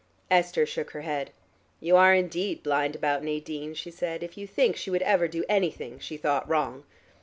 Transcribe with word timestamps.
Esther 0.31 0.65
shook 0.65 0.89
her 0.93 1.01
head. 1.01 1.29
"You 1.79 1.95
are 1.95 2.15
indeed 2.15 2.63
blind 2.63 2.95
about 2.95 3.23
Nadine," 3.23 3.75
she 3.75 3.91
said, 3.91 4.23
"if 4.23 4.35
you 4.35 4.47
think 4.47 4.75
she 4.75 4.89
would 4.89 5.03
ever 5.03 5.27
do 5.27 5.45
anything 5.47 5.99
she 5.99 6.17
thought 6.17 6.49
wrong." 6.49 6.85